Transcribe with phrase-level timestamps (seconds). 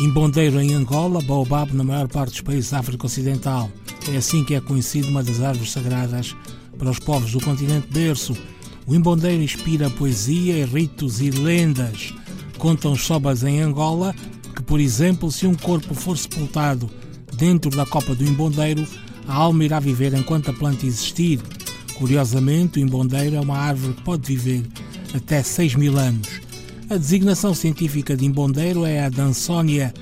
[0.00, 3.70] Imbondeiro em Angola, baobab na maior parte dos países da África Ocidental.
[4.10, 6.34] É assim que é conhecido uma das árvores sagradas
[6.78, 8.34] para os povos do continente berço.
[8.86, 12.14] O imbondeiro inspira poesia, ritos e lendas.
[12.56, 14.14] Contam os sobas em Angola
[14.56, 16.88] que, por exemplo, se um corpo for sepultado
[17.36, 18.86] dentro da copa do imbondeiro,
[19.28, 21.42] a alma irá viver enquanto a planta existir.
[21.96, 24.66] Curiosamente, o imbondeiro é uma árvore que pode viver
[25.14, 26.40] até 6 mil anos.
[26.90, 29.94] A designação científica de imbondeiro é a Dansonia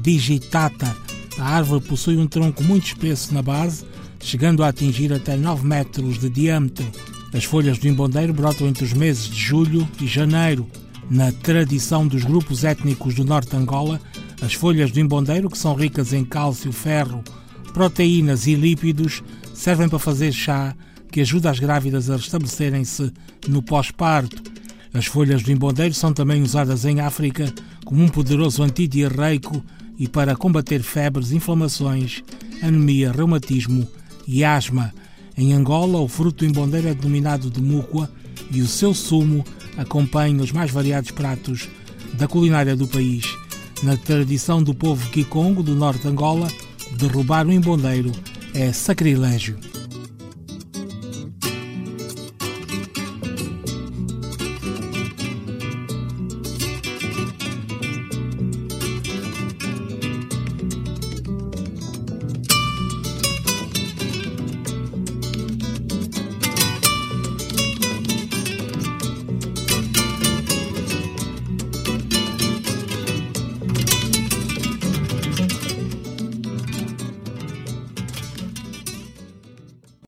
[0.00, 0.96] digitata.
[1.36, 3.84] A árvore possui um tronco muito espesso na base,
[4.20, 6.86] chegando a atingir até 9 metros de diâmetro.
[7.34, 10.64] As folhas do imbondeiro brotam entre os meses de julho e janeiro.
[11.10, 14.00] Na tradição dos grupos étnicos do norte de Angola,
[14.40, 17.20] as folhas do imbondeiro, que são ricas em cálcio, ferro,
[17.72, 20.72] proteínas e lípidos, servem para fazer chá
[21.10, 23.12] que ajuda as grávidas a restabelecerem-se
[23.48, 24.47] no pós-parto.
[24.92, 27.52] As folhas do imbondeiro são também usadas em África
[27.84, 29.62] como um poderoso antidiarreico
[29.98, 32.22] e para combater febres, inflamações,
[32.62, 33.86] anemia, reumatismo
[34.26, 34.92] e asma.
[35.36, 38.10] Em Angola, o fruto do imbondeiro é denominado de mucua
[38.50, 39.44] e o seu sumo
[39.76, 41.68] acompanha os mais variados pratos
[42.14, 43.36] da culinária do país.
[43.82, 46.48] Na tradição do povo Kikongo do norte de Angola,
[46.96, 48.10] derrubar um imbondeiro
[48.54, 49.56] é sacrilégio.